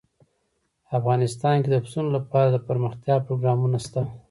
[0.99, 4.01] افغانستان کې د پسونو لپاره دپرمختیا پروګرامونه شته.